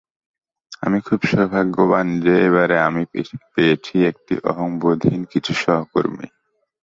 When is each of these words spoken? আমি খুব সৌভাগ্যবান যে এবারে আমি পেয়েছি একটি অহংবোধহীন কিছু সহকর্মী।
আমি 0.81 0.99
খুব 1.01 1.19
সৌভাগ্যবান 1.31 2.07
যে 2.19 2.33
এবারে 2.47 2.77
আমি 2.79 3.03
পেয়েছি 3.53 3.95
একটি 4.05 4.33
অহংবোধহীন 4.43 5.21
কিছু 5.25 5.51
সহকর্মী। 5.53 6.27